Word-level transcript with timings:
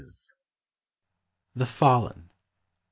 THE 1.53 1.67
FALLEN. 1.67 2.31